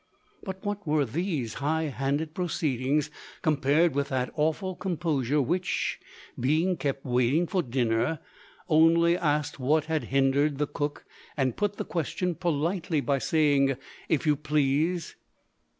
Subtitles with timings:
[0.43, 3.11] But what were these highhanded proceedings,
[3.43, 5.99] compared with the awful composure which,
[6.39, 8.17] being kept waiting for dinner,
[8.67, 11.05] only asked what had hindered the cook,
[11.37, 13.77] and put the question politely, by saying,
[14.09, 15.15] "if you please"?